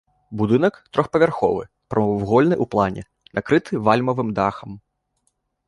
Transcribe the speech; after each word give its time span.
Будынак 0.41 0.75
трохпавярховы, 0.97 1.63
прамавугольны 1.95 2.55
ў 2.57 2.65
плане, 2.73 3.01
накрыты 3.39 3.73
вальмавым 3.89 4.29
дахам. 4.41 4.71